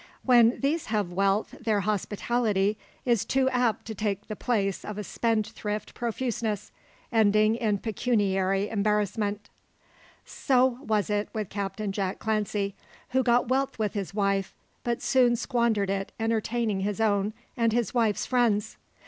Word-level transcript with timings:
When 0.23 0.59
these 0.59 0.87
have 0.87 1.11
wealth 1.13 1.51
their 1.61 1.81
hospitality 1.81 2.75
is 3.05 3.23
too 3.23 3.47
apt 3.51 3.85
to 3.85 3.93
take 3.93 4.25
the 4.25 4.35
place 4.35 4.83
of 4.83 4.97
a 4.97 5.03
spendthrift 5.03 5.93
profuseness, 5.93 6.71
ending 7.11 7.55
in 7.55 7.77
pecuniary 7.77 8.67
embarrassment. 8.67 9.47
So 10.25 10.65
was 10.81 11.11
it 11.11 11.29
with 11.33 11.49
Captain 11.49 11.91
Jack 11.91 12.17
Clancy; 12.17 12.73
who 13.09 13.21
got 13.21 13.47
wealth 13.49 13.77
with 13.77 13.93
his 13.93 14.11
wife, 14.11 14.55
but 14.83 15.03
soon 15.03 15.35
squandered 15.35 15.91
it 15.91 16.11
entertaining 16.19 16.79
his 16.79 16.99
own 16.99 17.31
and 17.55 17.71
his 17.71 17.93
wife's 17.93 18.25
friends. 18.25 18.77